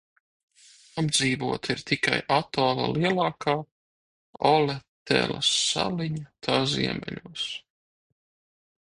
[0.99, 3.53] Apdzīvota ir tikai atola lielākā
[4.51, 7.45] Oletelas saliņa tā ziemeļos.